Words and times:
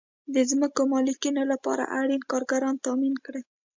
د 0.33 0.35
ځمکو 0.51 0.81
مالکینو 0.93 1.43
لپاره 1.51 1.83
اړین 1.99 2.21
کارګران 2.31 2.75
تامین 2.85 3.15
کړئ. 3.25 3.43